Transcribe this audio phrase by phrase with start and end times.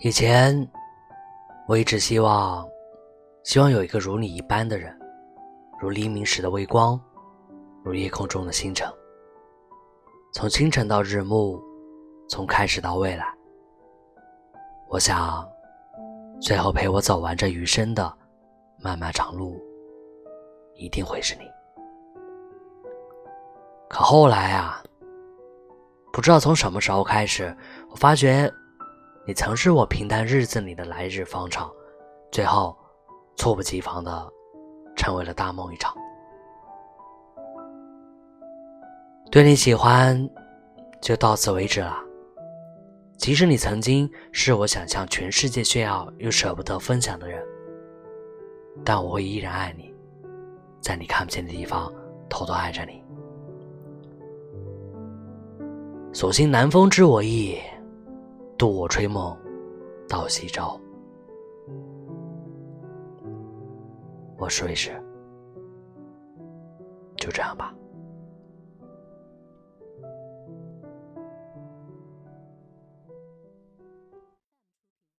[0.00, 0.54] 以前，
[1.66, 2.64] 我一直希望，
[3.42, 4.96] 希望有一个如你一般的人，
[5.80, 7.00] 如黎明时的微光，
[7.82, 8.88] 如夜空中的星辰。
[10.32, 11.60] 从清晨到日暮，
[12.28, 13.26] 从开始到未来，
[14.88, 15.44] 我想，
[16.40, 18.16] 最后陪我走完这余生的
[18.78, 19.60] 漫漫长路，
[20.76, 21.42] 一定会是你。
[23.88, 24.80] 可后来啊，
[26.12, 27.52] 不知道从什么时候开始，
[27.90, 28.48] 我发觉。
[29.28, 31.70] 你曾是我平淡日子里的来日方长，
[32.32, 32.74] 最后
[33.36, 34.26] 猝不及防的
[34.96, 35.94] 成为了大梦一场。
[39.30, 40.18] 对你喜欢
[41.02, 41.94] 就到此为止了。
[43.18, 47.44] 即使你曾经是我想向全世界炫耀又舍不得分享的人，
[48.82, 49.94] 但我会依然爱你，
[50.80, 51.92] 在你看不见的地方
[52.30, 53.04] 偷偷爱着你。
[56.14, 57.58] 所幸南风知我意。
[58.58, 59.38] 渡我吹梦
[60.08, 60.80] 到西洲，
[64.36, 65.00] 我试一试，
[67.16, 67.72] 就这样吧。